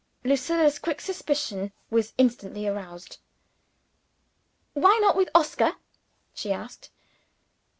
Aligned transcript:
Lucilla's 0.23 0.79
quick 0.79 0.99
suspicion 0.99 1.71
was 1.91 2.13
instantly 2.17 2.65
aroused. 2.67 3.19
"Why 4.73 4.97
not 4.99 5.15
with 5.15 5.29
Oscar?" 5.35 5.75
she 6.33 6.51
asked. 6.51 6.89